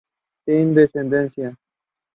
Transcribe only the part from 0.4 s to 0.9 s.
'Why, we can put